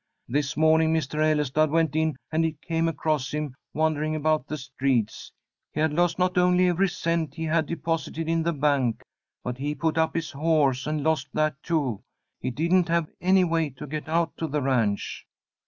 [0.27, 1.19] This morning Mr.
[1.21, 5.31] Ellestad went in, and he came across him, wandering about the streets.
[5.73, 9.03] He had lost not only every cent he had deposited in the bank,
[9.43, 12.01] but he put up his horse, and lost that, too.
[12.39, 15.27] He didn't have any way to get out to the ranch.